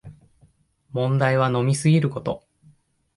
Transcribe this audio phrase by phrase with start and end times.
[0.93, 2.43] 問題は飲みすぎること